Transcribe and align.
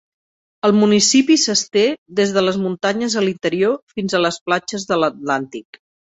El 0.67 0.71
municipi 0.83 1.35
s'esté 1.41 1.83
des 2.19 2.31
les 2.47 2.57
muntanyes 2.61 3.17
a 3.21 3.23
l'interior, 3.25 3.75
fins 3.99 4.17
a 4.17 4.23
les 4.23 4.39
platges 4.49 4.87
de 4.93 4.99
l'Atlàntic. 5.03 5.79